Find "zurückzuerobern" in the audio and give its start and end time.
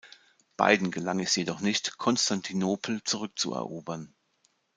3.03-4.15